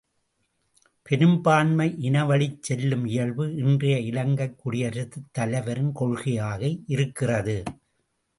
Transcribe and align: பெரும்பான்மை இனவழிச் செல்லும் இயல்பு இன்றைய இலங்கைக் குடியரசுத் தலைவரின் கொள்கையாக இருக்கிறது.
பெரும்பான்மை 1.03 1.95
இனவழிச் 2.01 2.57
செல்லும் 2.61 3.05
இயல்பு 3.05 3.55
இன்றைய 3.55 3.99
இலங்கைக் 3.99 4.57
குடியரசுத் 4.57 5.29
தலைவரின் 5.31 5.91
கொள்கையாக 5.99 6.61
இருக்கிறது. 6.87 7.63